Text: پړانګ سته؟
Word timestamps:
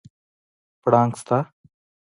پړانګ 0.81 1.13
سته؟ 1.21 1.37